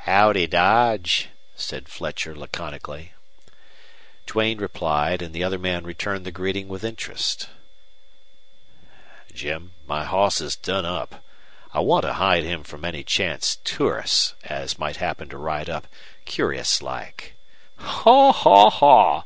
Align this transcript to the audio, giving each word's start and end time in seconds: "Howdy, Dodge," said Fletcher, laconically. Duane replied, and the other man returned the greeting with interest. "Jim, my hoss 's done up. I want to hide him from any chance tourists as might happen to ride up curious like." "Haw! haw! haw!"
"Howdy, 0.00 0.46
Dodge," 0.48 1.30
said 1.54 1.88
Fletcher, 1.88 2.36
laconically. 2.36 3.14
Duane 4.26 4.58
replied, 4.58 5.22
and 5.22 5.34
the 5.34 5.42
other 5.42 5.58
man 5.58 5.84
returned 5.84 6.26
the 6.26 6.30
greeting 6.30 6.68
with 6.68 6.84
interest. 6.84 7.48
"Jim, 9.32 9.72
my 9.86 10.04
hoss 10.04 10.42
's 10.42 10.56
done 10.56 10.84
up. 10.84 11.24
I 11.72 11.80
want 11.80 12.02
to 12.02 12.12
hide 12.12 12.44
him 12.44 12.64
from 12.64 12.84
any 12.84 13.02
chance 13.02 13.56
tourists 13.64 14.34
as 14.44 14.78
might 14.78 14.96
happen 14.96 15.30
to 15.30 15.38
ride 15.38 15.70
up 15.70 15.86
curious 16.26 16.82
like." 16.82 17.36
"Haw! 17.78 18.32
haw! 18.32 18.68
haw!" 18.68 19.22